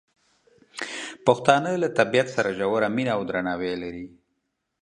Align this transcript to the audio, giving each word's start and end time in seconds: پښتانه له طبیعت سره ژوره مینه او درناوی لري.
پښتانه 1.25 1.71
له 1.83 1.87
طبیعت 1.97 2.27
سره 2.35 2.55
ژوره 2.57 2.87
مینه 2.95 3.11
او 3.17 3.21
درناوی 3.29 3.73
لري. 3.83 4.07